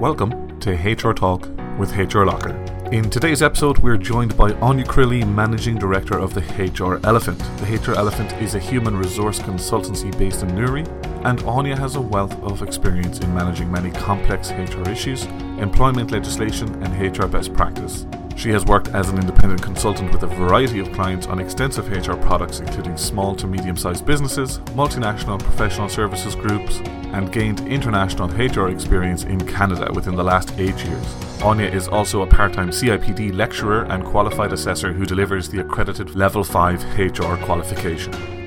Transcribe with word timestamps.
Welcome 0.00 0.60
to 0.60 0.74
HR 0.74 1.12
Talk 1.12 1.48
with 1.76 1.96
HR 1.96 2.22
Locker. 2.22 2.50
In 2.92 3.10
today's 3.10 3.42
episode, 3.42 3.78
we're 3.78 3.96
joined 3.96 4.36
by 4.36 4.50
Aine 4.50 4.84
Crilly, 4.84 5.26
Managing 5.26 5.76
Director 5.76 6.16
of 6.16 6.34
the 6.34 6.40
HR 6.40 7.04
Elephant. 7.04 7.40
The 7.58 7.80
HR 7.80 7.96
Elephant 7.96 8.32
is 8.34 8.54
a 8.54 8.60
human 8.60 8.96
resource 8.96 9.40
consultancy 9.40 10.16
based 10.16 10.44
in 10.44 10.54
Newry, 10.54 10.84
and 11.24 11.42
Aine 11.42 11.76
has 11.76 11.96
a 11.96 12.00
wealth 12.00 12.40
of 12.44 12.62
experience 12.62 13.18
in 13.18 13.34
managing 13.34 13.72
many 13.72 13.90
complex 13.90 14.52
HR 14.52 14.88
issues, 14.88 15.24
employment 15.58 16.12
legislation, 16.12 16.80
and 16.84 17.18
HR 17.18 17.26
best 17.26 17.52
practice. 17.52 18.06
She 18.36 18.50
has 18.50 18.64
worked 18.64 18.90
as 18.90 19.08
an 19.08 19.18
independent 19.18 19.62
consultant 19.62 20.12
with 20.12 20.22
a 20.22 20.28
variety 20.28 20.78
of 20.78 20.92
clients 20.92 21.26
on 21.26 21.40
extensive 21.40 21.90
HR 21.90 22.14
products, 22.14 22.60
including 22.60 22.96
small 22.96 23.34
to 23.34 23.48
medium 23.48 23.76
sized 23.76 24.06
businesses, 24.06 24.60
multinational 24.76 25.40
professional 25.40 25.88
services 25.88 26.36
groups, 26.36 26.80
and 27.12 27.32
gained 27.32 27.60
international 27.60 28.28
HR 28.28 28.68
experience 28.68 29.24
in 29.24 29.46
Canada 29.46 29.90
within 29.94 30.16
the 30.16 30.24
last 30.24 30.52
eight 30.58 30.84
years. 30.84 31.42
Aine 31.42 31.60
is 31.60 31.88
also 31.88 32.22
a 32.22 32.26
part 32.26 32.52
time 32.52 32.70
CIPD 32.70 33.34
lecturer 33.34 33.84
and 33.84 34.04
qualified 34.04 34.52
assessor 34.52 34.92
who 34.92 35.06
delivers 35.06 35.48
the 35.48 35.60
accredited 35.60 36.14
Level 36.14 36.44
5 36.44 36.98
HR 36.98 37.36
qualification. 37.44 38.38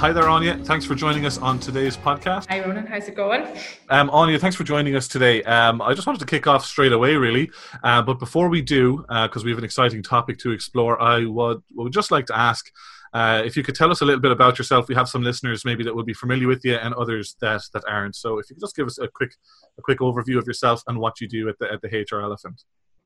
Hi 0.00 0.12
there, 0.12 0.30
Aine. 0.30 0.64
Thanks 0.64 0.86
for 0.86 0.94
joining 0.94 1.26
us 1.26 1.36
on 1.36 1.58
today's 1.58 1.94
podcast. 1.94 2.46
Hi, 2.48 2.60
Ronan. 2.60 2.86
How's 2.86 3.06
it 3.08 3.14
going? 3.14 3.46
Um, 3.90 4.10
Aine, 4.14 4.38
thanks 4.38 4.56
for 4.56 4.64
joining 4.64 4.96
us 4.96 5.06
today. 5.06 5.42
Um, 5.42 5.82
I 5.82 5.92
just 5.92 6.06
wanted 6.06 6.20
to 6.20 6.24
kick 6.24 6.46
off 6.46 6.64
straight 6.64 6.92
away, 6.92 7.16
really. 7.16 7.50
Uh, 7.84 8.00
but 8.00 8.18
before 8.18 8.48
we 8.48 8.62
do, 8.62 9.04
because 9.08 9.42
uh, 9.42 9.44
we 9.44 9.50
have 9.50 9.58
an 9.58 9.64
exciting 9.64 10.02
topic 10.02 10.38
to 10.38 10.52
explore, 10.52 10.98
I 11.02 11.26
would, 11.26 11.62
would 11.74 11.92
just 11.92 12.10
like 12.10 12.24
to 12.28 12.38
ask 12.38 12.72
uh, 13.12 13.42
if 13.44 13.56
you 13.56 13.62
could 13.62 13.74
tell 13.74 13.90
us 13.90 14.00
a 14.00 14.04
little 14.04 14.20
bit 14.20 14.32
about 14.32 14.58
yourself. 14.58 14.88
We 14.88 14.94
have 14.94 15.08
some 15.08 15.22
listeners 15.22 15.64
maybe 15.64 15.84
that 15.84 15.94
will 15.94 16.04
be 16.04 16.14
familiar 16.14 16.48
with 16.48 16.64
you, 16.64 16.74
and 16.74 16.94
others 16.94 17.36
that 17.40 17.62
that 17.74 17.84
aren't. 17.88 18.16
So, 18.16 18.38
if 18.38 18.48
you 18.48 18.56
could 18.56 18.62
just 18.62 18.76
give 18.76 18.86
us 18.86 18.98
a 18.98 19.08
quick 19.08 19.34
a 19.78 19.82
quick 19.82 19.98
overview 19.98 20.38
of 20.38 20.46
yourself 20.46 20.82
and 20.86 20.98
what 20.98 21.20
you 21.20 21.28
do 21.28 21.48
at 21.48 21.58
the 21.58 21.72
at 21.72 21.82
the 21.82 21.88
HR 21.88 22.20
Elephant. 22.20 22.62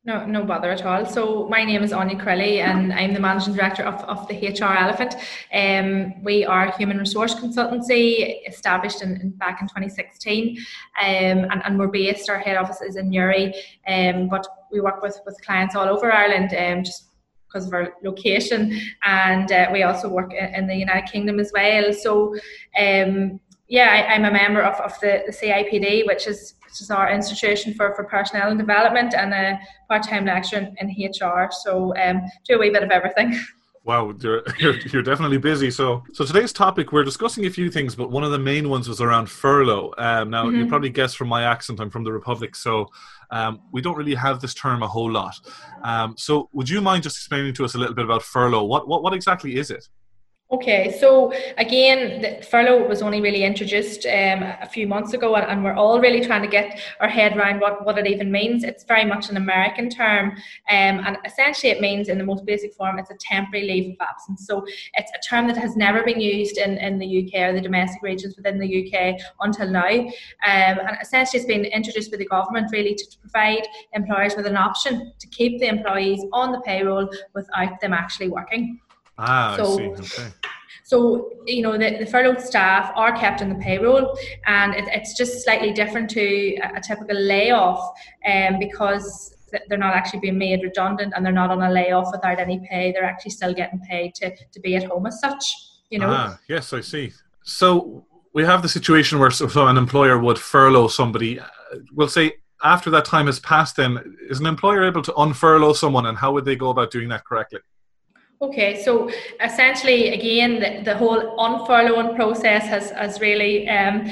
No, 0.06 0.26
no 0.26 0.44
bother 0.44 0.70
at 0.70 0.84
all. 0.84 1.06
So 1.06 1.48
my 1.48 1.64
name 1.64 1.82
is 1.82 1.90
Aine 1.90 2.18
Crilly 2.18 2.58
and 2.58 2.92
I'm 2.92 3.14
the 3.14 3.20
Managing 3.20 3.54
Director 3.54 3.84
of, 3.84 3.94
of 4.04 4.28
the 4.28 4.34
HR 4.34 4.76
Elephant. 4.76 5.14
Um, 5.50 6.22
we 6.22 6.44
are 6.44 6.66
a 6.66 6.76
human 6.76 6.98
resource 6.98 7.34
consultancy 7.34 8.46
established 8.46 9.00
in, 9.00 9.18
in 9.22 9.30
back 9.30 9.62
in 9.62 9.68
2016 9.68 10.58
um, 10.58 10.66
and, 11.06 11.62
and 11.64 11.78
we're 11.78 11.88
based, 11.88 12.28
our 12.28 12.38
head 12.38 12.58
office 12.58 12.82
is 12.82 12.96
in 12.96 13.08
Newry, 13.08 13.54
um, 13.88 14.28
but 14.28 14.46
we 14.70 14.78
work 14.78 15.00
with, 15.00 15.18
with 15.24 15.40
clients 15.42 15.74
all 15.74 15.88
over 15.88 16.12
Ireland 16.12 16.54
um, 16.54 16.84
just 16.84 17.13
because 17.54 17.68
of 17.68 17.72
our 17.72 17.94
location 18.02 18.78
and 19.04 19.52
uh, 19.52 19.68
we 19.72 19.84
also 19.84 20.08
work 20.08 20.32
in 20.34 20.66
the 20.66 20.74
United 20.74 21.10
Kingdom 21.10 21.38
as 21.38 21.52
well. 21.54 21.92
So 21.92 22.34
um, 22.78 23.40
yeah, 23.68 23.90
I, 24.08 24.14
am 24.14 24.24
a 24.24 24.30
member 24.30 24.62
of, 24.62 24.78
of 24.80 24.98
the, 25.00 25.22
the 25.26 25.32
CIPD, 25.32 26.06
which 26.06 26.26
is 26.26 26.54
which 26.64 26.80
is 26.80 26.90
our 26.90 27.08
institution 27.12 27.72
for, 27.72 27.94
for 27.94 28.02
personnel 28.02 28.50
and 28.50 28.58
development, 28.58 29.14
and 29.14 29.32
a 29.32 29.60
part-time 29.88 30.24
lecturer 30.24 30.68
in, 30.80 30.88
in 30.88 31.08
HR. 31.08 31.48
So 31.52 31.96
um, 31.96 32.22
do 32.48 32.56
a 32.56 32.58
wee 32.58 32.70
bit 32.70 32.82
of 32.82 32.90
everything. 32.90 33.38
Wow, 33.84 34.14
you're, 34.18 34.42
you're, 34.58 34.78
you're, 34.78 35.02
definitely 35.02 35.36
busy. 35.36 35.70
So, 35.70 36.04
so 36.14 36.24
today's 36.24 36.52
topic, 36.54 36.90
we're 36.90 37.04
discussing 37.04 37.44
a 37.44 37.50
few 37.50 37.70
things, 37.70 37.94
but 37.94 38.10
one 38.10 38.24
of 38.24 38.32
the 38.32 38.38
main 38.38 38.70
ones 38.70 38.88
was 38.88 39.02
around 39.02 39.26
furlough. 39.26 39.92
Um, 39.98 40.30
now, 40.30 40.46
mm-hmm. 40.46 40.56
you 40.56 40.66
probably 40.66 40.88
guessed 40.88 41.18
from 41.18 41.28
my 41.28 41.42
accent, 41.42 41.80
I'm 41.80 41.90
from 41.90 42.02
the 42.02 42.12
Republic, 42.12 42.56
so 42.56 42.88
um, 43.30 43.60
we 43.72 43.82
don't 43.82 43.96
really 43.96 44.14
have 44.14 44.40
this 44.40 44.54
term 44.54 44.82
a 44.82 44.88
whole 44.88 45.10
lot. 45.10 45.34
Um, 45.82 46.14
so, 46.16 46.48
would 46.52 46.68
you 46.68 46.80
mind 46.80 47.02
just 47.02 47.16
explaining 47.16 47.52
to 47.54 47.64
us 47.64 47.74
a 47.74 47.78
little 47.78 47.94
bit 47.94 48.06
about 48.06 48.22
furlough? 48.22 48.64
What, 48.64 48.88
what, 48.88 49.02
what 49.02 49.12
exactly 49.12 49.56
is 49.56 49.70
it? 49.70 49.86
Okay, 50.54 50.96
so 51.00 51.32
again, 51.58 52.22
the 52.22 52.44
furlough 52.44 52.86
was 52.86 53.02
only 53.02 53.20
really 53.20 53.42
introduced 53.42 54.06
um, 54.06 54.44
a 54.62 54.68
few 54.70 54.86
months 54.86 55.12
ago, 55.12 55.34
and 55.34 55.64
we're 55.64 55.74
all 55.74 56.00
really 56.00 56.24
trying 56.24 56.42
to 56.42 56.48
get 56.48 56.78
our 57.00 57.08
head 57.08 57.36
around 57.36 57.58
what, 57.58 57.84
what 57.84 57.98
it 57.98 58.06
even 58.06 58.30
means. 58.30 58.62
It's 58.62 58.84
very 58.84 59.04
much 59.04 59.28
an 59.30 59.36
American 59.36 59.90
term, 59.90 60.30
um, 60.70 60.94
and 61.06 61.18
essentially 61.24 61.72
it 61.72 61.80
means, 61.80 62.08
in 62.08 62.18
the 62.18 62.24
most 62.24 62.46
basic 62.46 62.72
form, 62.74 63.00
it's 63.00 63.10
a 63.10 63.16
temporary 63.18 63.66
leave 63.66 63.90
of 63.94 63.96
absence. 64.08 64.46
So 64.46 64.64
it's 64.94 65.10
a 65.10 65.28
term 65.28 65.48
that 65.48 65.56
has 65.56 65.74
never 65.74 66.04
been 66.04 66.20
used 66.20 66.56
in, 66.56 66.78
in 66.78 67.00
the 67.00 67.24
UK 67.24 67.48
or 67.48 67.52
the 67.52 67.60
domestic 67.60 68.00
regions 68.02 68.36
within 68.36 68.60
the 68.60 68.70
UK 68.84 69.20
until 69.40 69.68
now, 69.68 69.88
um, 69.88 70.12
and 70.44 70.96
essentially 71.02 71.40
it's 71.40 71.48
been 71.48 71.64
introduced 71.64 72.12
by 72.12 72.18
the 72.18 72.26
government 72.26 72.70
really 72.70 72.94
to, 72.94 73.10
to 73.10 73.18
provide 73.18 73.66
employers 73.92 74.36
with 74.36 74.46
an 74.46 74.56
option 74.56 75.12
to 75.18 75.26
keep 75.28 75.58
the 75.58 75.66
employees 75.66 76.24
on 76.32 76.52
the 76.52 76.60
payroll 76.60 77.10
without 77.34 77.80
them 77.80 77.92
actually 77.92 78.28
working. 78.28 78.78
Ah, 79.18 79.54
so, 79.56 79.74
I 79.74 79.76
see. 79.76 80.20
Okay. 80.20 80.32
So, 80.82 81.30
you 81.46 81.62
know, 81.62 81.72
the, 81.78 81.98
the 81.98 82.06
furloughed 82.06 82.40
staff 82.40 82.92
are 82.96 83.16
kept 83.16 83.40
in 83.40 83.48
the 83.48 83.54
payroll, 83.56 84.16
and 84.46 84.74
it, 84.74 84.84
it's 84.88 85.16
just 85.16 85.44
slightly 85.44 85.72
different 85.72 86.10
to 86.10 86.56
a, 86.62 86.80
typical 86.80 87.16
layoff 87.16 87.92
um, 88.26 88.58
because 88.58 89.34
they're 89.68 89.78
not 89.78 89.94
actually 89.94 90.20
being 90.20 90.38
made 90.38 90.62
redundant 90.62 91.12
and 91.14 91.24
they're 91.24 91.32
not 91.32 91.50
on 91.50 91.62
a 91.62 91.70
layoff 91.70 92.08
without 92.10 92.40
any 92.40 92.60
pay. 92.68 92.92
They're 92.92 93.04
actually 93.04 93.30
still 93.30 93.54
getting 93.54 93.80
paid 93.80 94.14
to, 94.16 94.34
to 94.36 94.60
be 94.60 94.74
at 94.76 94.84
home 94.84 95.06
as 95.06 95.20
such, 95.20 95.44
you 95.90 95.98
know. 95.98 96.08
Ah, 96.10 96.38
yes, 96.48 96.72
I 96.72 96.80
see. 96.80 97.12
So, 97.44 98.06
we 98.34 98.44
have 98.44 98.62
the 98.62 98.68
situation 98.68 99.18
where 99.18 99.30
so, 99.30 99.46
so 99.46 99.66
an 99.68 99.78
employer 99.78 100.18
would 100.18 100.38
furlough 100.38 100.88
somebody. 100.88 101.38
Uh, 101.38 101.46
we'll 101.92 102.08
say 102.08 102.34
after 102.64 102.90
that 102.90 103.04
time 103.04 103.26
has 103.26 103.38
passed, 103.38 103.76
then 103.76 104.16
is 104.28 104.40
an 104.40 104.46
employer 104.46 104.84
able 104.84 105.02
to 105.02 105.12
unfurlough 105.12 105.76
someone, 105.76 106.06
and 106.06 106.18
how 106.18 106.32
would 106.32 106.44
they 106.44 106.56
go 106.56 106.70
about 106.70 106.90
doing 106.90 107.08
that 107.10 107.24
correctly? 107.24 107.60
Okay, 108.44 108.82
so 108.82 109.10
essentially, 109.42 110.10
again, 110.10 110.60
the, 110.60 110.82
the 110.84 110.94
whole 110.94 111.36
unfurloughing 111.38 112.14
process 112.14 112.64
has, 112.64 112.90
has 112.90 113.18
really 113.18 113.66
um, 113.68 114.06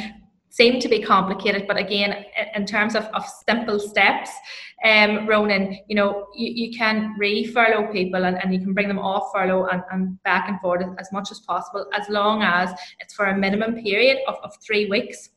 seemed 0.48 0.80
to 0.80 0.88
be 0.88 1.02
complicated, 1.02 1.66
but 1.68 1.76
again, 1.76 2.24
in 2.54 2.64
terms 2.64 2.94
of, 2.94 3.04
of 3.12 3.24
simple 3.46 3.78
steps, 3.78 4.30
um, 4.86 5.26
Ronan, 5.28 5.78
you 5.86 5.94
know, 5.94 6.28
you, 6.34 6.50
you 6.50 6.78
can 6.78 7.14
re-furlough 7.18 7.92
people 7.92 8.24
and, 8.24 8.42
and 8.42 8.54
you 8.54 8.60
can 8.60 8.72
bring 8.72 8.88
them 8.88 8.98
off 8.98 9.30
furlough 9.34 9.66
and, 9.66 9.82
and 9.92 10.22
back 10.22 10.48
and 10.48 10.58
forth 10.60 10.82
as 10.98 11.12
much 11.12 11.30
as 11.30 11.40
possible, 11.40 11.84
as 11.92 12.08
long 12.08 12.42
as 12.42 12.70
it's 13.00 13.12
for 13.12 13.26
a 13.26 13.36
minimum 13.36 13.82
period 13.82 14.16
of, 14.26 14.36
of 14.42 14.52
three 14.66 14.86
weeks. 14.86 15.28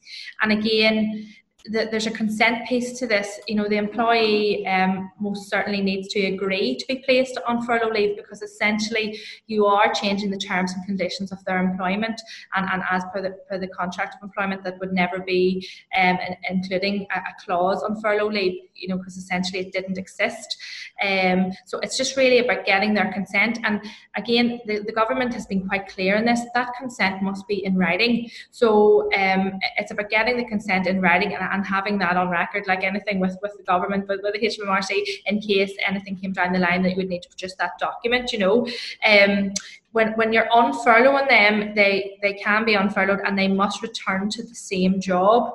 And 0.42 0.54
again, 0.54 1.28
that 1.72 1.92
there's 1.92 2.06
a 2.06 2.12
consent 2.12 2.68
piece 2.68 2.98
to 3.00 3.08
this. 3.08 3.40
You 3.48 3.56
know, 3.56 3.68
the 3.68 3.78
employee 3.78 4.66
um, 4.68 5.12
most 5.20 5.50
certainly 5.50 5.82
needs 5.82 6.08
to 6.10 6.22
agree 6.26 6.78
to 6.78 6.86
be 6.88 6.98
placed 6.98 7.38
on 7.48 7.66
furlough 7.66 7.92
leave 7.92 8.16
because 8.16 8.42
essentially 8.42 9.20
you 9.48 9.66
are 9.66 9.92
changing 9.94 10.30
the 10.30 10.38
terms 10.38 10.74
and 10.74 10.86
conditions 10.86 11.32
of 11.32 11.44
their 11.46 11.60
employment, 11.60 12.22
and, 12.56 12.70
and 12.72 12.84
as 12.90 13.04
per 13.14 13.22
the 13.22 13.32
per 13.50 13.58
the 13.58 13.68
contract 13.68 14.16
of 14.16 14.24
employment, 14.24 14.64
that 14.64 14.80
would 14.80 14.94
never 14.94 15.20
be 15.20 15.68
um, 15.98 16.18
including 16.50 17.08
a, 17.16 17.20
a, 17.20 17.34
clause 17.44 17.84
on 17.84 18.00
furlough 18.02 18.30
leave. 18.30 18.62
You 18.76 18.90
know, 18.90 18.98
because 18.98 19.18
essentially 19.18 19.60
it 19.60 19.72
didn't 19.72 19.98
exist. 19.98 20.58
Um, 21.02 21.52
so 21.66 21.80
it's 21.80 21.98
just 21.98 22.18
really 22.18 22.40
about 22.40 22.66
getting 22.66 22.94
their 22.94 23.12
consent. 23.12 23.60
And 23.64 23.82
again, 24.16 24.60
the, 24.66 24.80
the 24.80 24.92
government 24.92 25.34
has 25.34 25.46
been 25.46 25.68
quite 25.68 25.88
clear 25.88 26.16
in 26.16 26.26
this. 26.26 26.42
That 26.54 26.74
consent 26.78 27.22
must 27.22 27.48
be 27.48 27.64
in 27.64 27.78
writing. 27.78 28.30
So 28.52 29.10
um, 29.14 29.60
it's 29.78 29.92
about 29.92 30.10
getting 30.10 30.38
the 30.38 30.46
consent 30.46 30.88
in 30.88 31.02
writing 31.02 31.34
and 31.34 31.44
and 31.56 31.66
having 31.66 31.98
that 32.00 32.18
on 32.18 32.30
record, 32.30 32.66
like 32.68 32.84
anything 32.84 33.20
with, 33.20 33.38
with 33.42 33.54
the 33.58 33.64
government, 33.64 34.06
but 34.08 34.20
with 34.22 34.34
the 34.34 34.48
HMRC, 34.48 34.92
in 35.26 35.40
case 35.40 35.72
anything 35.88 36.18
came 36.18 36.34
down 36.34 36.52
the 36.52 36.60
line 36.60 36.84
that 36.84 36.92
you 36.92 36.98
would 36.98 37.08
need 37.08 37.24
to 37.24 37.30
produce 37.30 37.56
that 37.56 37.80
document, 37.80 38.34
you 38.34 38.40
know. 38.40 38.68
Um, 39.06 39.54
when, 39.94 40.12
when 40.14 40.34
you're 40.34 40.50
unfurloughing 40.50 41.30
them, 41.30 41.74
they, 41.74 42.18
they 42.22 42.34
can 42.34 42.66
be 42.66 42.76
on 42.76 42.94
and 43.26 43.40
they 43.40 43.48
must 43.48 43.82
return 43.82 44.30
to 44.30 44.44
the 44.44 44.54
same 44.54 45.00
job. 45.00 45.54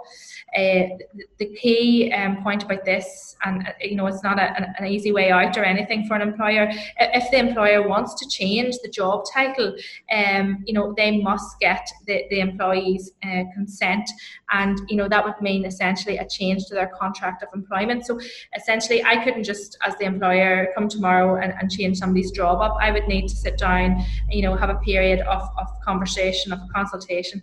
Uh, 0.57 0.99
the 1.39 1.47
key 1.61 2.13
um, 2.13 2.43
point 2.43 2.65
about 2.65 2.85
this, 2.85 3.37
and 3.45 3.69
uh, 3.69 3.73
you 3.81 3.95
know, 3.95 4.09
it's 4.09 4.25
not 4.25 4.39
a, 4.39 4.75
an, 4.81 4.87
easy 4.87 5.13
way 5.13 5.31
out 5.31 5.57
or 5.57 5.63
anything 5.65 6.05
for 6.07 6.15
an 6.15 6.23
employer. 6.23 6.69
If 6.99 7.31
the 7.31 7.39
employer 7.39 7.87
wants 7.87 8.15
to 8.15 8.29
change 8.29 8.75
the 8.83 8.89
job 8.89 9.25
title, 9.33 9.77
um, 10.13 10.65
you 10.67 10.75
know, 10.75 10.93
they 10.97 11.21
must 11.21 11.61
get 11.61 11.89
the, 12.07 12.25
the 12.31 12.41
employee's 12.41 13.13
uh, 13.25 13.45
consent, 13.55 14.11
and 14.51 14.81
you 14.89 14.97
know 14.97 15.09
that 15.09 15.25
would 15.25 15.41
mean 15.41 15.65
essentially 15.65 16.19
a 16.19 16.27
change 16.27 16.65
to 16.67 16.75
their 16.75 16.89
contract 16.89 17.45
of 17.45 17.49
employment. 17.55 18.05
So 18.05 18.19
essentially, 18.57 19.05
I 19.05 19.23
couldn't 19.23 19.45
just, 19.45 19.79
as 19.87 19.97
the 19.99 20.05
employer, 20.05 20.73
come 20.75 20.89
tomorrow 20.89 21.41
and, 21.41 21.55
and 21.61 21.71
change 21.71 21.99
somebody's 21.99 22.33
job 22.33 22.61
up. 22.61 22.77
I 22.81 22.91
would 22.91 23.07
need 23.07 23.29
to 23.29 23.37
sit 23.37 23.57
down, 23.57 24.05
you 24.29 24.43
know, 24.43 24.57
have 24.57 24.71
a 24.71 24.79
period 24.79 25.21
of, 25.21 25.43
of 25.59 25.69
conversation, 25.85 26.53
of 26.53 26.59
consultation, 26.75 27.41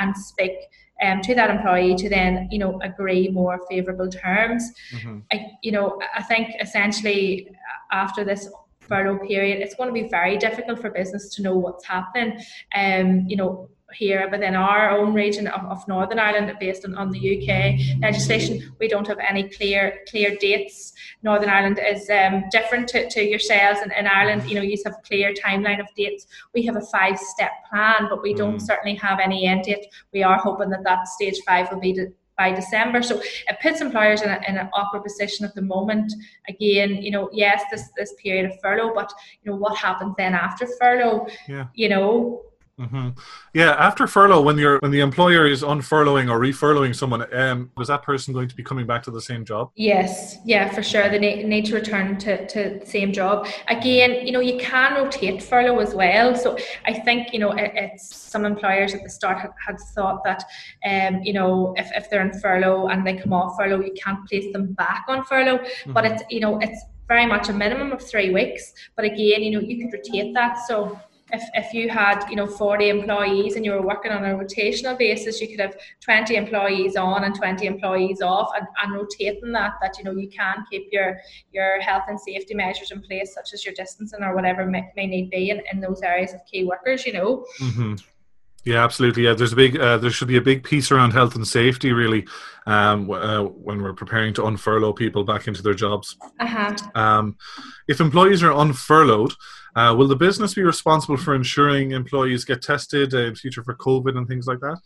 and 0.00 0.16
speak 0.16 0.52
um, 1.02 1.20
to 1.22 1.34
that 1.34 1.50
employee 1.50 1.94
to 1.96 2.08
then 2.08 2.48
you 2.50 2.58
know 2.58 2.80
agree 2.82 3.28
more 3.28 3.60
favourable 3.68 4.08
terms. 4.08 4.72
Mm-hmm. 4.92 5.18
I, 5.32 5.46
you 5.62 5.72
know, 5.72 6.00
I 6.14 6.22
think 6.22 6.54
essentially 6.60 7.50
after 7.90 8.24
this 8.24 8.48
furlough 8.80 9.18
period, 9.18 9.60
it's 9.60 9.74
going 9.74 9.88
to 9.88 9.92
be 9.92 10.08
very 10.08 10.38
difficult 10.38 10.80
for 10.80 10.90
business 10.90 11.34
to 11.36 11.42
know 11.42 11.56
what's 11.56 11.86
happening. 11.86 12.40
Um, 12.74 13.24
you 13.28 13.36
know, 13.36 13.68
here 13.94 14.28
within 14.30 14.54
our 14.54 14.90
own 14.90 15.14
region 15.14 15.46
of, 15.46 15.64
of 15.64 15.86
Northern 15.88 16.18
Ireland, 16.18 16.54
based 16.60 16.84
on, 16.84 16.94
on 16.94 17.10
the 17.10 17.18
UK 17.18 18.00
legislation, 18.00 18.74
we 18.78 18.88
don't 18.88 19.06
have 19.06 19.18
any 19.18 19.48
clear 19.48 20.00
clear 20.08 20.36
dates. 20.36 20.92
Northern 21.22 21.48
Ireland 21.48 21.80
is 21.84 22.08
um, 22.10 22.44
different 22.50 22.88
to, 22.88 23.08
to 23.08 23.22
yourselves, 23.22 23.80
and 23.80 23.92
in 23.98 24.06
Ireland, 24.06 24.48
you 24.48 24.54
know, 24.56 24.62
you 24.62 24.76
have 24.84 24.94
a 24.94 25.08
clear 25.08 25.32
timeline 25.32 25.80
of 25.80 25.86
dates. 25.96 26.26
We 26.54 26.62
have 26.66 26.76
a 26.76 26.82
five 26.82 27.18
step 27.18 27.52
plan, 27.70 28.08
but 28.10 28.22
we 28.22 28.34
don't 28.34 28.56
mm. 28.56 28.62
certainly 28.62 28.96
have 28.96 29.20
any 29.20 29.46
end 29.46 29.64
date. 29.64 29.86
We 30.12 30.22
are 30.22 30.38
hoping 30.38 30.70
that 30.70 30.84
that 30.84 31.08
stage 31.08 31.40
five 31.46 31.70
will 31.72 31.80
be 31.80 31.94
by 32.38 32.52
December. 32.52 33.02
So 33.02 33.20
it 33.20 33.58
puts 33.60 33.80
employers 33.80 34.22
in, 34.22 34.30
a, 34.30 34.40
in 34.48 34.56
an 34.56 34.70
awkward 34.72 35.02
position 35.02 35.44
at 35.44 35.54
the 35.54 35.62
moment. 35.62 36.12
Again, 36.48 37.02
you 37.02 37.10
know, 37.10 37.28
yes, 37.32 37.64
this 37.70 37.90
this 37.96 38.14
period 38.22 38.50
of 38.50 38.60
furlough, 38.62 38.94
but 38.94 39.12
you 39.42 39.50
know 39.50 39.58
what 39.58 39.76
happens 39.76 40.14
then 40.16 40.34
after 40.34 40.66
furlough? 40.80 41.26
Yeah. 41.48 41.66
You 41.74 41.88
know, 41.88 42.42
Mm-hmm. 42.78 43.08
Yeah, 43.54 43.72
after 43.72 44.06
furlough, 44.06 44.40
when 44.40 44.56
you're 44.56 44.78
when 44.78 44.92
the 44.92 45.00
employer 45.00 45.46
is 45.46 45.62
unfurloughing 45.62 46.30
or 46.30 46.38
refurloughing 46.38 46.94
someone, 46.94 47.26
um, 47.34 47.70
is 47.80 47.88
that 47.88 48.02
person 48.02 48.32
going 48.32 48.48
to 48.48 48.54
be 48.54 48.62
coming 48.62 48.86
back 48.86 49.02
to 49.04 49.10
the 49.10 49.20
same 49.20 49.44
job? 49.44 49.72
Yes, 49.74 50.38
yeah, 50.44 50.70
for 50.70 50.82
sure. 50.82 51.08
They 51.08 51.18
need, 51.18 51.46
need 51.46 51.64
to 51.66 51.74
return 51.74 52.18
to, 52.18 52.46
to 52.46 52.78
the 52.78 52.86
same 52.86 53.12
job. 53.12 53.48
Again, 53.66 54.24
you 54.24 54.32
know, 54.32 54.40
you 54.40 54.58
can 54.58 54.94
rotate 54.94 55.42
furlough 55.42 55.80
as 55.80 55.94
well. 55.94 56.36
So 56.36 56.56
I 56.86 56.92
think 56.92 57.32
you 57.32 57.40
know 57.40 57.50
it, 57.50 57.72
it's 57.74 58.14
some 58.14 58.44
employers 58.44 58.94
at 58.94 59.02
the 59.02 59.10
start 59.10 59.38
had, 59.38 59.50
had 59.66 59.80
thought 59.94 60.22
that, 60.24 60.44
um, 60.88 61.22
you 61.22 61.32
know, 61.32 61.74
if, 61.76 61.90
if 61.96 62.08
they're 62.10 62.22
in 62.22 62.38
furlough 62.40 62.88
and 62.88 63.04
they 63.04 63.16
come 63.16 63.32
off 63.32 63.56
furlough, 63.58 63.80
you 63.80 63.92
can't 63.92 64.24
place 64.28 64.52
them 64.52 64.72
back 64.74 65.04
on 65.08 65.24
furlough. 65.24 65.58
Mm-hmm. 65.58 65.92
But 65.94 66.04
it's 66.04 66.22
you 66.30 66.40
know 66.40 66.58
it's 66.60 66.80
very 67.08 67.26
much 67.26 67.48
a 67.48 67.52
minimum 67.52 67.90
of 67.90 68.02
three 68.02 68.30
weeks. 68.30 68.74
But 68.94 69.06
again, 69.06 69.42
you 69.42 69.50
know, 69.50 69.60
you 69.60 69.78
could 69.78 69.98
rotate 69.98 70.34
that. 70.34 70.58
So 70.68 71.00
if, 71.32 71.42
if 71.54 71.72
you 71.72 71.88
had 71.88 72.26
you 72.28 72.36
know 72.36 72.46
40 72.46 72.88
employees 72.88 73.56
and 73.56 73.64
you 73.64 73.72
were 73.72 73.82
working 73.82 74.12
on 74.12 74.24
a 74.24 74.34
rotational 74.34 74.96
basis 74.96 75.40
you 75.40 75.48
could 75.48 75.60
have 75.60 75.76
20 76.00 76.36
employees 76.36 76.96
on 76.96 77.24
and 77.24 77.34
20 77.34 77.66
employees 77.66 78.22
off 78.22 78.50
and, 78.56 78.66
and 78.82 78.94
rotating 78.94 79.52
that 79.52 79.74
that 79.82 79.98
you 79.98 80.04
know 80.04 80.12
you 80.12 80.28
can 80.28 80.64
keep 80.70 80.88
your 80.92 81.18
your 81.52 81.80
health 81.80 82.04
and 82.08 82.18
safety 82.20 82.54
measures 82.54 82.90
in 82.90 83.02
place 83.02 83.34
such 83.34 83.52
as 83.52 83.64
your 83.64 83.74
distancing 83.74 84.22
or 84.22 84.34
whatever 84.34 84.66
may, 84.66 84.90
may 84.96 85.06
need 85.06 85.30
be 85.30 85.50
in, 85.50 85.62
in 85.72 85.80
those 85.80 86.02
areas 86.02 86.32
of 86.32 86.40
key 86.50 86.64
workers 86.64 87.04
you 87.06 87.12
know 87.12 87.44
mm-hmm. 87.60 87.94
Yeah, 88.68 88.84
absolutely. 88.84 89.24
Yeah, 89.24 89.32
there's 89.32 89.54
a 89.54 89.56
big, 89.56 89.78
uh, 89.78 89.96
there 89.96 90.10
should 90.10 90.28
be 90.28 90.36
a 90.36 90.42
big 90.42 90.62
piece 90.62 90.90
around 90.90 91.12
health 91.12 91.34
and 91.34 91.48
safety, 91.48 91.90
really, 91.94 92.26
um, 92.66 93.10
uh, 93.10 93.44
when 93.44 93.80
we're 93.80 93.94
preparing 93.94 94.34
to 94.34 94.42
unfurlough 94.42 94.94
people 94.94 95.24
back 95.24 95.48
into 95.48 95.62
their 95.62 95.72
jobs. 95.72 96.18
Uh-huh. 96.38 96.76
Um, 96.94 97.38
if 97.88 97.98
employees 97.98 98.42
are 98.42 98.52
unfurloughed, 98.52 99.34
uh, 99.74 99.94
will 99.96 100.06
the 100.06 100.16
business 100.16 100.52
be 100.52 100.62
responsible 100.62 101.16
for 101.16 101.34
ensuring 101.34 101.92
employees 101.92 102.44
get 102.44 102.60
tested 102.60 103.14
uh, 103.14 103.28
in 103.28 103.36
future 103.36 103.64
for 103.64 103.74
COVID 103.74 104.18
and 104.18 104.28
things 104.28 104.46
like 104.46 104.60
that? 104.60 104.76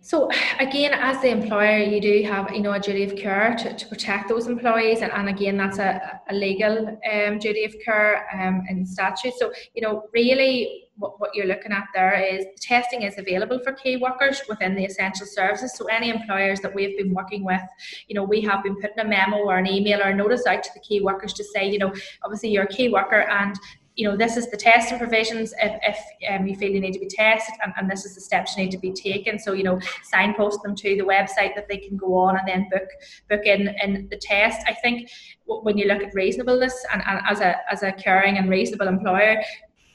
So 0.00 0.30
again, 0.60 0.92
as 0.94 1.20
the 1.20 1.30
employer, 1.30 1.78
you 1.78 2.00
do 2.00 2.22
have 2.22 2.54
you 2.54 2.60
know 2.60 2.72
a 2.72 2.78
duty 2.78 3.02
of 3.02 3.16
care 3.16 3.56
to, 3.58 3.74
to 3.74 3.86
protect 3.88 4.28
those 4.28 4.46
employees, 4.46 5.00
and, 5.00 5.10
and 5.10 5.28
again, 5.28 5.56
that's 5.56 5.78
a, 5.78 6.20
a 6.30 6.34
legal 6.34 7.00
um, 7.12 7.38
duty 7.40 7.64
of 7.64 7.74
care 7.84 8.28
um, 8.32 8.62
in 8.70 8.86
statute. 8.86 9.34
So 9.38 9.52
you 9.74 9.82
know, 9.82 10.04
really, 10.14 10.87
what, 10.98 11.20
what 11.20 11.34
you're 11.34 11.46
looking 11.46 11.72
at 11.72 11.86
there 11.94 12.20
is 12.20 12.44
the 12.44 12.60
testing 12.60 13.02
is 13.02 13.18
available 13.18 13.58
for 13.60 13.72
key 13.72 13.96
workers 13.96 14.42
within 14.48 14.74
the 14.74 14.84
essential 14.84 15.26
services. 15.26 15.74
So 15.74 15.86
any 15.86 16.10
employers 16.10 16.60
that 16.60 16.74
we've 16.74 16.96
been 16.98 17.14
working 17.14 17.44
with, 17.44 17.60
you 18.08 18.14
know, 18.14 18.24
we 18.24 18.40
have 18.42 18.62
been 18.62 18.76
putting 18.76 18.98
a 18.98 19.04
memo 19.04 19.38
or 19.38 19.58
an 19.58 19.66
email 19.66 20.00
or 20.00 20.08
a 20.08 20.14
notice 20.14 20.46
out 20.46 20.62
to 20.62 20.70
the 20.74 20.80
key 20.80 21.00
workers 21.00 21.32
to 21.34 21.44
say, 21.44 21.68
you 21.68 21.78
know, 21.78 21.92
obviously 22.24 22.50
you're 22.50 22.64
a 22.64 22.68
key 22.68 22.88
worker 22.88 23.22
and 23.22 23.58
you 23.98 24.08
know, 24.08 24.16
this 24.16 24.36
is 24.36 24.48
the 24.48 24.56
testing 24.56 24.96
provisions 24.96 25.52
if, 25.60 25.72
if 25.82 25.98
um, 26.30 26.46
you 26.46 26.54
feel 26.54 26.70
you 26.70 26.80
need 26.80 26.92
to 26.92 27.00
be 27.00 27.08
tested, 27.08 27.56
and, 27.64 27.72
and, 27.76 27.90
this 27.90 28.04
is 28.04 28.14
the 28.14 28.20
steps 28.20 28.56
you 28.56 28.62
need 28.62 28.70
to 28.70 28.78
be 28.78 28.92
taken. 28.92 29.40
So, 29.40 29.54
you 29.54 29.64
know, 29.64 29.80
signpost 30.04 30.62
them 30.62 30.76
to 30.76 30.96
the 30.96 31.02
website 31.02 31.56
that 31.56 31.66
they 31.68 31.78
can 31.78 31.96
go 31.96 32.16
on 32.16 32.38
and 32.38 32.46
then 32.46 32.68
book 32.70 32.88
book 33.28 33.44
in, 33.44 33.74
in 33.82 34.08
the 34.08 34.16
test. 34.16 34.64
I 34.68 34.74
think 34.74 35.10
when 35.46 35.76
you 35.76 35.86
look 35.86 36.00
at 36.00 36.14
reasonableness 36.14 36.86
and, 36.92 37.02
and 37.08 37.20
as 37.28 37.40
a 37.40 37.56
as 37.72 37.82
a 37.82 37.90
caring 37.90 38.38
and 38.38 38.48
reasonable 38.48 38.86
employer, 38.86 39.42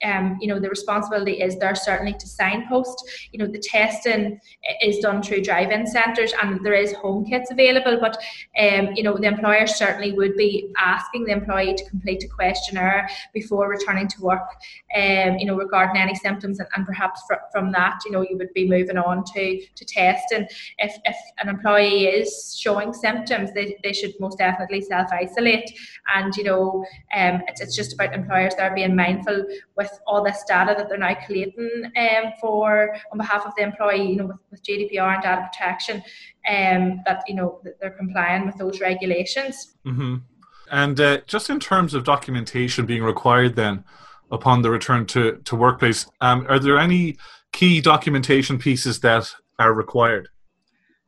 um, 0.04 0.38
you 0.42 0.48
know, 0.48 0.60
the 0.60 0.70
responsibility 0.70 1.42
is 1.42 1.58
there 1.58 1.76
certainly 1.76 2.14
to 2.14 2.28
signpost. 2.28 3.30
You 3.32 3.40
know, 3.40 3.48
the 3.48 3.60
testing 3.60 4.40
is 4.82 5.00
done 5.00 5.22
through 5.22 5.42
drive-in 5.42 5.88
centres 5.88 6.34
and 6.42 6.64
there 6.66 6.74
is 6.74 6.94
home 6.94 7.26
kits 7.26 7.52
available, 7.52 7.98
but 8.00 8.18
um, 8.60 8.90
you 8.96 9.04
know, 9.04 9.18
the 9.18 9.28
employer 9.28 9.68
certainly 9.68 10.12
would 10.12 10.36
be 10.36 10.72
asking 10.78 11.26
the 11.26 11.32
employee 11.32 11.74
to 11.76 11.90
complete 11.90 12.24
a 12.24 12.28
questionnaire 12.28 13.10
before 13.34 13.70
returning 13.70 14.08
to 14.08 14.22
work. 14.22 14.48
Um, 14.96 15.38
you 15.38 15.46
know, 15.46 15.56
regarding 15.56 16.02
any 16.02 16.16
symptoms, 16.16 16.60
and, 16.60 16.68
and 16.76 16.86
perhaps 16.86 17.22
fr- 17.28 17.36
from 17.52 17.72
that, 17.72 18.00
you 18.06 18.12
know, 18.12 18.22
you 18.22 18.38
would 18.38 18.54
be 18.54 18.68
moving 18.68 18.98
on 18.98 19.24
to 19.34 19.66
to 19.76 19.86
test. 19.86 20.32
And 20.34 20.48
if 20.78 20.96
if 21.06 21.16
an 21.40 21.50
employee 21.50 22.06
is 22.06 22.56
showing 22.60 22.94
symptoms, 22.94 23.54
they, 23.54 23.78
they 23.84 23.94
should 23.94 24.14
most 24.20 24.38
definitely 24.38 24.82
self 24.82 25.12
isolate. 25.12 25.72
And 26.16 26.36
you 26.36 26.44
know, 26.44 26.86
um, 27.16 27.42
it's 27.48 27.62
it's 27.62 27.76
just 27.76 27.94
about 27.94 28.14
employers 28.14 28.56
there 28.56 28.74
being 28.74 28.96
mindful 28.96 29.46
with 29.78 29.93
all 30.08 30.24
this 30.24 30.44
data 30.48 30.74
that 30.78 30.90
they're 30.90 30.98
now 30.98 31.16
collating 31.26 31.92
um, 31.98 32.34
for 32.40 32.96
on 33.12 33.18
behalf 33.18 33.46
of 33.46 33.54
the 33.58 33.64
employee, 33.64 34.10
you 34.12 34.16
know, 34.16 34.26
with, 34.28 34.38
with 34.52 34.64
GDPR 34.64 35.16
and 35.16 35.24
data 35.24 35.50
protection, 35.52 35.98
um, 36.50 37.02
that 37.06 37.24
you 37.28 37.36
know 37.36 37.60
that 37.64 37.80
they're 37.80 37.92
complying 37.92 38.46
with 38.46 38.58
those 38.58 38.82
regulations. 38.82 39.76
Mm-hmm. 39.86 40.16
And 40.72 41.00
uh, 41.00 41.22
just 41.28 41.50
in 41.50 41.60
terms 41.60 41.94
of 41.94 42.04
documentation 42.04 42.86
being 42.86 43.04
required, 43.04 43.56
then 43.56 43.84
upon 44.32 44.62
the 44.62 44.72
return 44.72 45.06
to 45.08 45.38
to 45.46 45.56
workplace, 45.56 46.08
um, 46.22 46.46
are 46.50 46.60
there 46.60 46.78
any 46.78 47.18
key 47.52 47.82
documentation 47.82 48.58
pieces 48.58 49.00
that 49.02 49.34
are 49.60 49.74
required? 49.74 50.30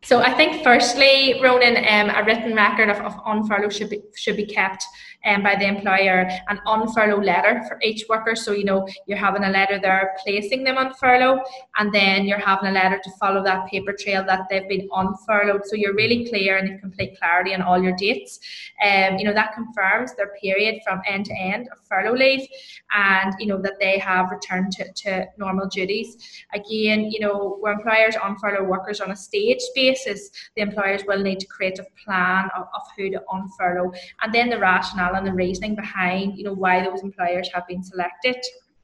So 0.06 0.20
I 0.20 0.32
think 0.36 0.64
firstly, 0.64 1.42
Ronan, 1.42 1.78
um, 1.78 2.16
a 2.16 2.24
written 2.24 2.54
record 2.54 2.92
of, 2.92 2.98
of 2.98 3.20
on 3.26 3.48
furlough 3.48 3.72
should 3.72 3.90
be 3.90 4.04
should 4.16 4.38
be 4.38 4.46
kept 4.46 4.86
um, 5.26 5.42
by 5.42 5.56
the 5.56 5.66
employer, 5.66 6.30
an 6.48 6.60
unfurlough 6.68 7.26
letter 7.26 7.64
for 7.68 7.80
each 7.82 8.06
worker. 8.08 8.36
So 8.36 8.52
you 8.52 8.66
know 8.66 8.88
you're 9.08 9.18
having 9.18 9.46
a 9.46 9.50
letter 9.50 9.80
there 9.80 10.16
placing 10.24 10.64
them 10.64 10.78
on 10.78 10.94
furlough, 10.94 11.42
and 11.80 11.92
then 11.92 12.26
you're 12.26 12.38
having 12.38 12.70
a 12.70 12.72
letter 12.72 13.02
to 13.04 13.10
follow 13.20 13.44
that 13.46 13.66
paper 13.66 13.96
trail 14.00 14.24
that 14.28 14.42
they've 14.48 14.70
been 14.70 14.88
on. 14.92 15.16
So 15.64 15.76
you're 15.76 15.96
really 15.96 16.30
clear 16.30 16.58
and 16.58 16.70
you 16.70 16.78
complete 16.78 17.18
clarity 17.18 17.56
on 17.56 17.64
all 17.64 17.82
your 17.82 17.96
dates. 17.96 18.40
Um, 18.86 19.18
you 19.18 19.26
know 19.26 19.34
that 19.34 19.56
confirms 19.56 20.16
their 20.16 20.34
period 20.40 20.82
from 20.86 21.02
end 21.08 21.26
to 21.26 21.34
end 21.34 21.68
of 21.72 21.80
furlough 21.90 22.16
leave, 22.16 22.48
and 22.94 23.34
you 23.40 23.48
know 23.48 23.60
that 23.60 23.80
they 23.80 23.98
have 23.98 24.30
returned 24.30 24.72
to, 24.74 24.94
to 24.94 25.26
normal 25.40 25.66
duties. 25.66 26.44
Again, 26.54 27.10
you 27.10 27.22
know 27.22 27.58
where 27.60 27.74
employers 27.74 28.16
unfurlough 28.24 28.68
workers 28.68 29.02
on 29.02 29.10
a 29.10 29.16
stage 29.16 29.62
basis 29.74 29.95
basis, 29.96 30.30
the 30.56 30.62
employers 30.62 31.04
will 31.08 31.22
need 31.22 31.40
to 31.40 31.48
create 31.48 31.80
a 31.80 31.86
plan 32.04 32.50
of, 32.56 32.64
of 32.64 32.82
who 32.98 33.10
to 33.10 33.22
unfurlough 33.32 33.94
and 34.22 34.34
then 34.34 34.50
the 34.50 34.60
rationale 34.60 35.16
and 35.16 35.26
the 35.26 35.34
reasoning 35.34 35.76
behind, 35.76 36.38
you 36.38 36.44
know, 36.44 36.54
why 36.54 36.84
those 36.84 37.02
employers 37.02 37.50
have 37.54 37.68
been 37.68 37.84
selected, 37.84 38.38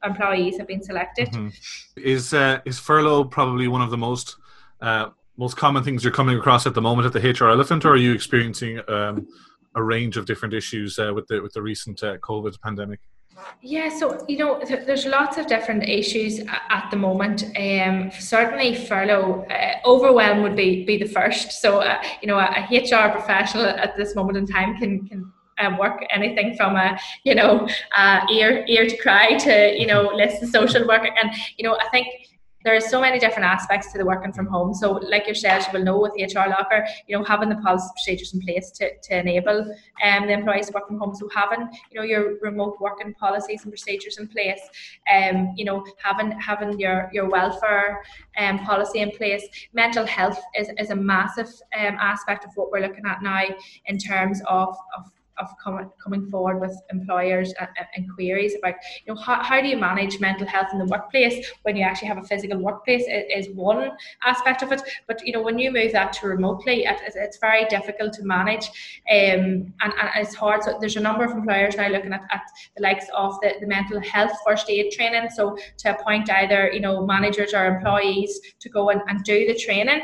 employees 0.04 0.58
have 0.58 0.66
been 0.66 0.82
selected. 0.82 1.28
Mm-hmm. 1.28 1.48
Is 1.96 2.34
uh, 2.34 2.60
is 2.64 2.78
furlough 2.78 3.24
probably 3.24 3.68
one 3.68 3.82
of 3.82 3.90
the 3.90 3.98
most 3.98 4.36
uh, 4.80 5.10
most 5.36 5.56
common 5.56 5.82
things 5.84 6.02
you're 6.02 6.12
coming 6.12 6.36
across 6.38 6.66
at 6.66 6.74
the 6.74 6.82
moment 6.82 7.06
at 7.06 7.12
the 7.12 7.20
HR 7.20 7.50
Elephant, 7.50 7.84
or 7.84 7.92
are 7.92 7.96
you 7.96 8.12
experiencing 8.12 8.80
um, 8.88 9.26
a 9.74 9.82
range 9.82 10.16
of 10.16 10.26
different 10.26 10.54
issues 10.54 10.98
uh, 10.98 11.12
with 11.14 11.26
the 11.28 11.40
with 11.40 11.52
the 11.52 11.62
recent 11.62 12.02
uh, 12.02 12.18
COVID 12.18 12.60
pandemic? 12.60 13.00
Yeah, 13.60 13.88
so 13.88 14.24
you 14.28 14.38
know, 14.38 14.58
th- 14.60 14.86
there's 14.86 15.06
lots 15.06 15.36
of 15.38 15.46
different 15.46 15.88
issues 15.88 16.40
at 16.40 16.88
the 16.90 16.96
moment. 16.96 17.44
Um, 17.56 18.10
certainly, 18.18 18.74
furlough 18.74 19.44
uh, 19.44 19.74
overwhelm 19.86 20.42
would 20.42 20.56
be 20.56 20.84
be 20.84 20.96
the 20.96 21.06
first. 21.08 21.60
So, 21.60 21.78
uh, 21.78 22.02
you 22.20 22.28
know, 22.28 22.38
a, 22.38 22.66
a, 22.70 22.80
HR 22.80 23.10
professional 23.10 23.66
at 23.66 23.96
this 23.96 24.14
moment 24.16 24.38
in 24.38 24.46
time 24.46 24.76
can 24.78 25.06
can 25.06 25.32
um, 25.58 25.78
work 25.78 26.04
anything 26.10 26.56
from 26.56 26.76
a 26.76 26.98
you 27.24 27.34
know 27.34 27.68
uh, 27.96 28.20
ear 28.32 28.64
ear 28.68 28.86
to 28.88 28.96
cry 28.96 29.36
to 29.38 29.74
you 29.78 29.86
know 29.86 30.10
list 30.14 30.42
of 30.42 30.48
social 30.48 30.86
work, 30.86 31.06
and 31.22 31.30
you 31.56 31.64
know, 31.64 31.76
I 31.80 31.88
think 31.90 32.08
there's 32.64 32.88
so 32.88 33.00
many 33.00 33.18
different 33.18 33.46
aspects 33.46 33.92
to 33.92 33.98
the 33.98 34.04
working 34.04 34.32
from 34.32 34.46
home. 34.46 34.74
So, 34.74 34.92
like 34.92 35.26
yourself, 35.26 35.66
you 35.66 35.78
will 35.78 35.84
know 35.84 35.98
with 36.00 36.12
HR 36.18 36.48
Locker, 36.48 36.86
you 37.06 37.16
know, 37.16 37.24
having 37.24 37.48
the 37.48 37.56
policy 37.56 37.88
procedures 37.94 38.34
in 38.34 38.40
place 38.40 38.70
to, 38.72 38.90
to 38.96 39.18
enable 39.18 39.74
um, 40.04 40.26
the 40.26 40.32
employees 40.32 40.66
to 40.66 40.72
work 40.72 40.86
from 40.86 40.98
home. 40.98 41.14
So, 41.14 41.28
having 41.34 41.68
you 41.90 42.00
know 42.00 42.02
your 42.02 42.38
remote 42.40 42.78
working 42.80 43.14
policies 43.14 43.62
and 43.62 43.72
procedures 43.72 44.18
in 44.18 44.28
place, 44.28 44.60
um, 45.12 45.52
you 45.56 45.64
know, 45.64 45.84
having 46.02 46.32
having 46.38 46.78
your 46.78 47.10
your 47.12 47.28
welfare 47.28 48.02
um, 48.38 48.58
policy 48.60 49.00
in 49.00 49.10
place. 49.10 49.46
Mental 49.72 50.06
health 50.06 50.40
is, 50.58 50.70
is 50.78 50.90
a 50.90 50.96
massive 50.96 51.48
um, 51.78 51.96
aspect 52.00 52.44
of 52.44 52.50
what 52.54 52.70
we're 52.70 52.80
looking 52.80 53.04
at 53.06 53.22
now 53.22 53.42
in 53.86 53.98
terms 53.98 54.40
of, 54.48 54.76
of 54.96 55.10
of 55.38 55.48
coming 55.62 55.90
coming 56.02 56.26
forward 56.28 56.60
with 56.60 56.76
employers 56.90 57.52
and, 57.58 57.68
and, 57.96 58.06
queries 58.14 58.54
about 58.56 58.74
you 59.04 59.14
know 59.14 59.20
how, 59.20 59.42
how 59.42 59.60
do 59.60 59.68
you 59.68 59.76
manage 59.76 60.20
mental 60.20 60.46
health 60.46 60.66
in 60.72 60.78
the 60.78 60.84
workplace 60.86 61.50
when 61.62 61.76
you 61.76 61.82
actually 61.82 62.08
have 62.08 62.18
a 62.18 62.24
physical 62.24 62.58
workplace 62.58 63.04
is 63.08 63.48
one 63.54 63.90
aspect 64.24 64.62
of 64.62 64.72
it. 64.72 64.82
But 65.06 65.26
you 65.26 65.32
know 65.32 65.40
when 65.40 65.58
you 65.58 65.70
move 65.72 65.92
that 65.92 66.12
to 66.14 66.26
remotely 66.26 66.84
it, 66.84 67.00
it's 67.06 67.38
very 67.38 67.64
difficult 67.66 68.12
to 68.14 68.24
manage 68.24 68.66
um, 69.10 69.72
and, 69.80 69.92
and 70.00 70.10
it's 70.16 70.34
hard. 70.34 70.62
So 70.64 70.76
there's 70.80 70.96
a 70.96 71.00
number 71.00 71.24
of 71.24 71.32
employers 71.32 71.76
now 71.76 71.88
looking 71.88 72.12
at, 72.12 72.22
at 72.30 72.42
the 72.76 72.82
likes 72.82 73.06
of 73.16 73.38
the, 73.40 73.54
the 73.60 73.66
mental 73.66 74.00
health 74.00 74.32
first 74.46 74.68
aid 74.68 74.92
training. 74.92 75.30
So 75.30 75.56
to 75.78 75.98
appoint 75.98 76.30
either 76.30 76.70
you 76.72 76.80
know 76.80 77.06
managers 77.06 77.54
or 77.54 77.66
employees 77.66 78.38
to 78.60 78.68
go 78.68 78.90
and, 78.90 79.00
and 79.08 79.24
do 79.24 79.46
the 79.46 79.58
training. 79.58 80.02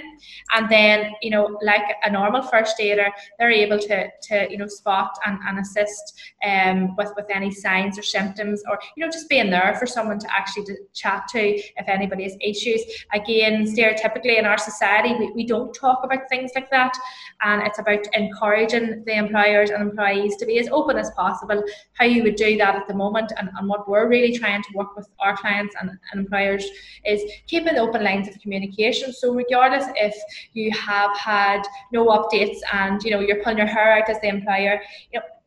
And 0.54 0.68
then 0.70 1.12
you 1.20 1.30
know 1.30 1.58
like 1.62 1.96
a 2.04 2.10
normal 2.10 2.42
first 2.42 2.80
aider 2.80 3.08
they're 3.38 3.50
able 3.50 3.78
to 3.78 4.08
to 4.22 4.50
you 4.50 4.56
know 4.56 4.66
spot 4.66 5.17
and, 5.26 5.38
and 5.46 5.58
assist 5.58 6.20
um, 6.44 6.96
with, 6.96 7.12
with 7.16 7.26
any 7.30 7.50
signs 7.50 7.98
or 7.98 8.02
symptoms 8.02 8.62
or, 8.68 8.78
you 8.96 9.04
know, 9.04 9.10
just 9.10 9.28
being 9.28 9.50
there 9.50 9.76
for 9.78 9.86
someone 9.86 10.18
to 10.18 10.28
actually 10.36 10.64
to 10.64 10.76
chat 10.94 11.26
to 11.28 11.40
if 11.40 11.88
anybody 11.88 12.24
has 12.24 12.36
issues. 12.40 12.82
Again, 13.12 13.64
stereotypically 13.64 14.38
in 14.38 14.44
our 14.44 14.58
society, 14.58 15.14
we, 15.14 15.30
we 15.32 15.46
don't 15.46 15.72
talk 15.74 16.00
about 16.04 16.28
things 16.28 16.52
like 16.54 16.70
that. 16.70 16.96
And 17.42 17.62
it's 17.66 17.78
about 17.78 18.06
encouraging 18.14 19.04
the 19.04 19.16
employers 19.16 19.70
and 19.70 19.82
employees 19.82 20.36
to 20.36 20.46
be 20.46 20.58
as 20.58 20.68
open 20.68 20.96
as 20.96 21.10
possible. 21.12 21.62
How 21.94 22.04
you 22.04 22.22
would 22.22 22.36
do 22.36 22.56
that 22.58 22.76
at 22.76 22.88
the 22.88 22.94
moment 22.94 23.32
and, 23.36 23.50
and 23.58 23.68
what 23.68 23.88
we're 23.88 24.08
really 24.08 24.36
trying 24.36 24.62
to 24.62 24.68
work 24.74 24.96
with 24.96 25.08
our 25.20 25.36
clients 25.36 25.74
and, 25.80 25.90
and 25.90 26.20
employers 26.20 26.64
is 27.04 27.22
keeping 27.46 27.76
open 27.76 28.02
lines 28.04 28.28
of 28.28 28.38
communication. 28.40 29.12
So 29.12 29.32
regardless 29.34 29.84
if 29.96 30.14
you 30.52 30.70
have 30.72 31.16
had 31.16 31.62
no 31.92 32.06
updates 32.06 32.58
and 32.72 33.02
you 33.02 33.10
know 33.10 33.20
you're 33.20 33.42
pulling 33.42 33.58
your 33.58 33.66
hair 33.66 33.98
out 33.98 34.08
as 34.08 34.20
the 34.20 34.28
employer, 34.28 34.80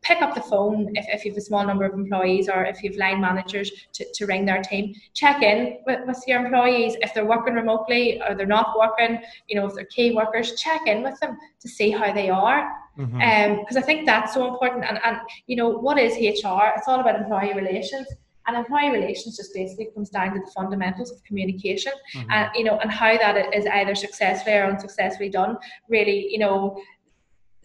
pick 0.02 0.20
up 0.20 0.34
the 0.34 0.40
phone 0.40 0.90
if, 0.94 1.06
if 1.08 1.24
you 1.24 1.30
have 1.30 1.38
a 1.38 1.40
small 1.40 1.64
number 1.64 1.84
of 1.84 1.94
employees 1.94 2.48
or 2.48 2.64
if 2.64 2.82
you 2.82 2.90
have 2.90 2.98
line 2.98 3.20
managers 3.20 3.70
to, 3.92 4.04
to 4.14 4.26
ring 4.26 4.44
their 4.44 4.60
team. 4.60 4.94
Check 5.14 5.42
in 5.42 5.78
with, 5.86 6.00
with 6.06 6.22
your 6.26 6.44
employees 6.44 6.96
if 7.00 7.14
they're 7.14 7.24
working 7.24 7.54
remotely 7.54 8.20
or 8.20 8.34
they're 8.34 8.46
not 8.46 8.76
working, 8.78 9.20
you 9.48 9.56
know, 9.56 9.66
if 9.66 9.74
they're 9.74 9.84
key 9.84 10.12
workers, 10.12 10.60
check 10.60 10.82
in 10.86 11.02
with 11.02 11.18
them 11.20 11.38
to 11.60 11.68
see 11.68 11.90
how 11.90 12.12
they 12.12 12.30
are. 12.30 12.68
Because 12.96 13.12
mm-hmm. 13.12 13.58
um, 13.58 13.64
I 13.76 13.80
think 13.80 14.04
that's 14.04 14.34
so 14.34 14.52
important. 14.52 14.84
And, 14.84 14.98
and, 15.04 15.18
you 15.46 15.56
know, 15.56 15.68
what 15.68 15.98
is 15.98 16.14
HR? 16.14 16.72
It's 16.76 16.88
all 16.88 17.00
about 17.00 17.16
employee 17.16 17.54
relations. 17.54 18.06
And 18.48 18.56
employee 18.56 18.90
relations 18.90 19.36
just 19.36 19.54
basically 19.54 19.88
comes 19.94 20.10
down 20.10 20.34
to 20.34 20.40
the 20.40 20.50
fundamentals 20.50 21.12
of 21.12 21.22
communication, 21.22 21.92
mm-hmm. 22.16 22.28
and 22.28 22.50
you 22.56 22.64
know, 22.64 22.76
and 22.80 22.90
how 22.90 23.16
that 23.16 23.54
is 23.54 23.66
either 23.66 23.94
successfully 23.94 24.56
or 24.56 24.64
unsuccessfully 24.64 25.28
done. 25.28 25.56
Really, 25.88 26.26
you 26.28 26.38
know, 26.38 26.76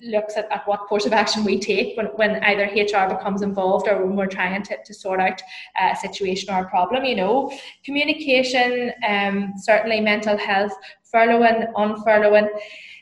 looks 0.01 0.37
at, 0.37 0.51
at 0.51 0.67
what 0.67 0.81
course 0.81 1.05
of 1.05 1.13
action 1.13 1.43
we 1.43 1.59
take 1.59 1.97
when, 1.97 2.07
when 2.07 2.43
either 2.43 2.65
HR 2.65 3.13
becomes 3.13 3.41
involved 3.41 3.87
or 3.87 4.05
when 4.05 4.15
we're 4.15 4.27
trying 4.27 4.61
to, 4.63 4.77
to 4.83 4.93
sort 4.93 5.19
out 5.19 5.41
a 5.79 5.95
situation 5.95 6.53
or 6.53 6.61
a 6.61 6.69
problem, 6.69 7.03
you 7.03 7.15
know. 7.15 7.51
Communication, 7.83 8.91
um, 9.07 9.53
certainly 9.57 9.99
mental 10.01 10.37
health, 10.37 10.73
furloughing, 11.13 11.71
unfurloughing. 11.73 12.47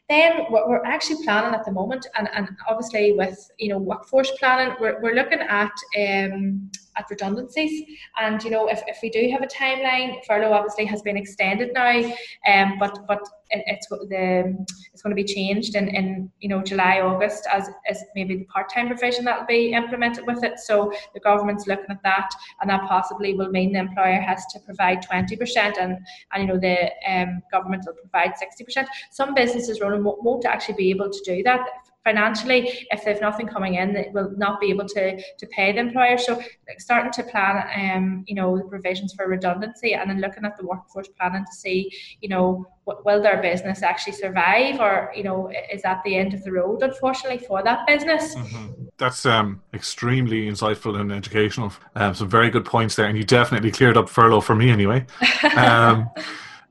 Then 0.08 0.46
what 0.50 0.70
we're 0.70 0.86
actually 0.86 1.24
planning 1.26 1.56
at 1.56 1.66
the 1.66 1.72
moment, 1.72 2.06
and, 2.18 2.30
and 2.34 2.50
obviously 2.70 3.14
with 3.14 3.50
you 3.58 3.70
know 3.70 3.80
workforce 3.80 4.32
planning, 4.32 4.76
we're, 4.80 5.02
we're 5.02 5.16
looking 5.16 5.40
at 5.40 5.72
um, 5.98 6.70
at 6.98 7.06
redundancies. 7.10 7.84
And 8.20 8.44
you 8.44 8.50
know, 8.50 8.68
if, 8.68 8.82
if 8.88 9.00
we 9.02 9.10
do 9.10 9.30
have 9.32 9.42
a 9.42 9.48
timeline, 9.48 10.24
furlough 10.26 10.54
obviously 10.54 10.86
has 10.86 11.02
been 11.02 11.18
extended 11.18 11.72
now, 11.74 12.02
um, 12.48 12.78
but 12.80 13.00
but 13.08 13.22
it, 13.50 13.64
it's 13.68 13.88
the 13.88 14.66
it's 14.94 15.02
going 15.02 15.16
to 15.16 15.22
be 15.22 15.24
changed 15.24 15.76
in, 15.76 15.88
in 15.90 16.32
you 16.40 16.50
know 16.50 16.62
July 16.62 17.02
August 17.02 17.48
as 17.52 17.70
as 17.90 18.04
maybe 18.16 18.38
the 18.38 18.46
part 18.46 18.72
time 18.74 18.88
provision 18.88 19.26
that 19.26 19.40
will 19.40 19.48
be 19.48 19.74
implemented 19.74 20.26
with 20.26 20.44
it. 20.44 20.60
So 20.60 20.92
the 21.14 21.20
government's 21.20 21.68
looking 21.68 21.90
at 21.90 22.04
that, 22.04 22.30
and 22.62 22.70
that 22.70 22.88
possibly 22.88 23.34
will 23.34 23.50
mean 23.50 23.74
the 23.74 23.80
employer 23.80 24.22
has 24.22 24.46
to 24.54 24.60
provide 24.60 25.02
twenty 25.02 25.36
percent, 25.36 25.78
and 25.80 25.98
and 26.34 26.44
you 26.44 26.48
know 26.48 26.60
the 26.60 26.92
um, 27.10 27.42
government 27.52 27.84
will 27.86 27.94
provide 27.94 28.38
sixty 28.38 28.64
percent. 28.64 28.88
Some 29.12 29.34
businesses, 29.34 29.82
Ronan, 29.82 30.04
won't 30.04 30.46
actually 30.46 30.76
be 30.76 30.90
able 30.90 31.10
to 31.10 31.22
do 31.26 31.44
that 31.44 31.62
financially 32.06 32.88
if 32.92 33.04
they've 33.04 33.20
nothing 33.20 33.48
coming 33.48 33.76
in 33.76 33.92
they 33.92 34.10
will 34.14 34.32
not 34.38 34.62
be 34.62 34.70
able 34.70 34.88
to 34.88 35.20
to 35.40 35.48
pay 35.48 35.72
the 35.72 35.80
employer 35.80 36.18
so 36.18 36.36
like 36.36 36.80
starting 36.80 37.12
to 37.12 37.24
plan 37.24 37.56
um 37.82 38.24
you 38.28 38.36
know 38.36 38.56
the 38.58 38.64
provisions 38.64 39.12
for 39.14 39.28
redundancy 39.28 39.96
and 39.96 40.10
then 40.10 40.22
looking 40.22 40.46
at 40.46 40.56
the 40.56 40.66
workforce 40.66 41.08
planning 41.20 41.44
to 41.44 41.52
see 41.52 41.92
you 42.22 42.30
know 42.30 42.66
what, 42.84 43.04
will 43.04 43.22
their 43.22 43.42
business 43.42 43.82
actually 43.82 44.14
survive 44.14 44.80
or 44.80 45.12
you 45.16 45.24
know 45.24 45.52
is 45.74 45.82
that 45.82 46.02
the 46.06 46.16
end 46.16 46.34
of 46.36 46.44
the 46.44 46.52
road 46.52 46.84
unfortunately 46.84 47.40
for 47.40 47.64
that 47.64 47.86
business 47.88 48.36
mm-hmm. 48.36 48.84
that's 48.98 49.26
um 49.26 49.60
extremely 49.74 50.48
insightful 50.48 51.00
and 51.00 51.12
educational 51.12 51.74
um, 51.96 52.14
some 52.14 52.30
very 52.30 52.52
good 52.52 52.66
points 52.66 52.96
there 52.96 53.08
and 53.08 53.18
you 53.18 53.24
definitely 53.24 53.72
cleared 53.72 53.98
up 53.98 54.08
furlough 54.08 54.42
for 54.42 54.56
me 54.56 54.70
anyway 54.70 55.04
um 55.58 56.08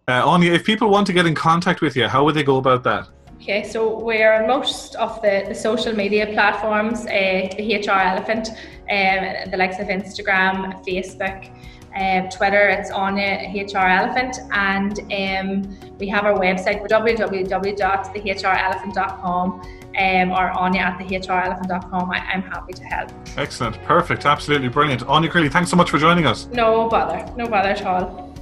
uh, 0.07 0.23
Aine, 0.35 0.53
if 0.53 0.65
people 0.65 0.91
want 0.91 1.07
to 1.07 1.15
get 1.15 1.25
in 1.25 1.35
contact 1.35 1.81
with 1.81 1.97
you, 1.97 2.07
how 2.07 2.25
would 2.25 2.35
they 2.35 2.43
go 2.43 2.59
about 2.59 2.83
that? 2.83 3.09
Okay, 3.45 3.63
so 3.63 3.99
we're 3.99 4.33
on 4.33 4.47
most 4.47 4.95
of 4.95 5.21
the, 5.21 5.45
the 5.47 5.55
social 5.55 5.95
media 5.95 6.27
platforms, 6.29 7.01
uh, 7.01 7.51
the 7.59 7.77
HR 7.77 7.91
Elephant, 7.91 8.49
um, 8.49 9.51
the 9.51 9.57
likes 9.59 9.79
of 9.79 9.89
Instagram, 9.89 10.83
Facebook, 10.83 11.51
uh, 11.95 12.23
Twitter, 12.31 12.71
it's 12.71 12.91
on 12.91 13.21
uh, 13.21 13.53
HR 13.55 13.87
Elephant, 13.87 14.39
and 14.53 14.99
um, 15.13 15.79
we 15.99 16.09
have 16.09 16.25
our 16.25 16.39
website, 16.39 16.89
www.thehrelephant.com 16.89 19.53
um, 19.53 20.33
or 20.33 20.51
Aine 20.67 20.79
at 20.79 20.99
thehrelephant.com. 20.99 22.11
I, 22.11 22.21
I'm 22.21 22.41
happy 22.41 22.73
to 22.73 22.85
help. 22.85 23.11
Excellent, 23.37 23.77
perfect, 23.83 24.25
absolutely 24.25 24.69
brilliant. 24.69 25.03
Aine 25.03 25.29
Crilly, 25.29 25.53
thanks 25.53 25.69
so 25.69 25.77
much 25.77 25.91
for 25.91 25.99
joining 25.99 26.25
us. 26.25 26.47
No 26.47 26.89
bother, 26.89 27.31
no 27.37 27.47
bother 27.47 27.69
at 27.69 27.85
all. 27.85 28.34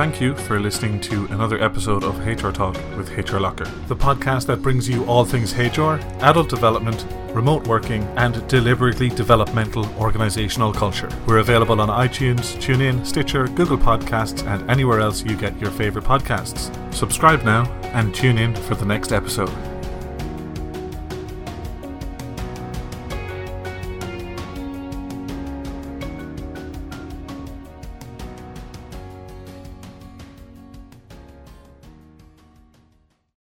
Thank 0.00 0.18
you 0.18 0.34
for 0.34 0.58
listening 0.58 0.98
to 1.02 1.26
another 1.26 1.62
episode 1.62 2.04
of 2.04 2.26
HR 2.26 2.52
Talk 2.52 2.74
with 2.96 3.10
HR 3.10 3.38
Locker, 3.38 3.66
the 3.86 3.94
podcast 3.94 4.46
that 4.46 4.62
brings 4.62 4.88
you 4.88 5.04
all 5.04 5.26
things 5.26 5.52
HR, 5.52 6.00
adult 6.22 6.48
development, 6.48 7.04
remote 7.34 7.66
working, 7.66 8.04
and 8.16 8.48
deliberately 8.48 9.10
developmental 9.10 9.84
organizational 10.00 10.72
culture. 10.72 11.10
We're 11.26 11.40
available 11.40 11.82
on 11.82 11.90
iTunes, 11.90 12.56
TuneIn, 12.56 13.04
Stitcher, 13.04 13.46
Google 13.48 13.76
Podcasts, 13.76 14.42
and 14.46 14.70
anywhere 14.70 15.00
else 15.00 15.22
you 15.22 15.36
get 15.36 15.60
your 15.60 15.70
favorite 15.70 16.06
podcasts. 16.06 16.74
Subscribe 16.94 17.44
now 17.44 17.70
and 17.92 18.14
tune 18.14 18.38
in 18.38 18.54
for 18.54 18.76
the 18.76 18.86
next 18.86 19.12
episode. 19.12 19.69